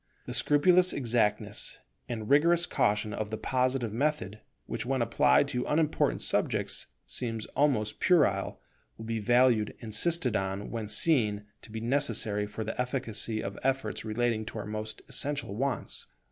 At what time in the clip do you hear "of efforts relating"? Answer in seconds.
13.43-14.43